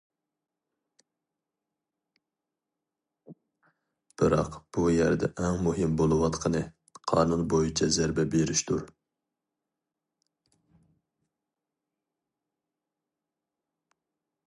بىراق 4.21 4.55
بۇ 4.77 4.85
يەردە 4.93 5.29
ئەڭ 5.43 5.59
مۇھىم 5.67 5.93
بولۇۋاتقىنى 6.01 6.61
قانۇن 7.11 7.45
بويىچە 7.55 7.89
زەربە 7.97 8.25
بېرىشتۇر. 8.37 8.89